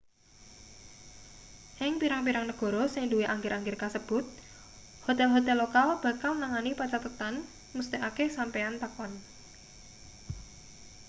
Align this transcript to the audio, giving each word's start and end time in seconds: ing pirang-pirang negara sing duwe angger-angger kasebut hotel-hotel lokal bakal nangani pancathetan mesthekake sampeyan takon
ing 1.85 1.93
pirang-pirang 2.01 2.45
negara 2.51 2.83
sing 2.93 3.03
duwe 3.11 3.25
angger-angger 3.33 3.75
kasebut 3.83 4.25
hotel-hotel 5.05 5.57
lokal 5.63 5.89
bakal 6.05 6.31
nangani 6.41 6.71
pancathetan 6.79 7.35
mesthekake 7.75 8.25
sampeyan 8.37 8.75
takon 8.81 9.11